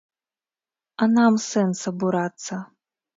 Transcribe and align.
А 1.05 1.07
нам 1.15 1.33
сэнс 1.49 1.81
абурацца? 1.91 2.55